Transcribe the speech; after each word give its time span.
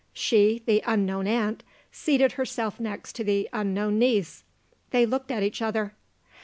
She, 0.13 0.63
the 0.65 0.81
unknown 0.87 1.27
aunt, 1.27 1.61
seated 1.91 2.31
herself 2.31 2.79
next 2.79 3.13
to 3.17 3.23
the 3.23 3.47
unknown 3.53 3.99
niece. 3.99 4.43
They 4.89 5.05
looked 5.05 5.29
at 5.29 5.43
each 5.43 5.61
other. 5.61 5.93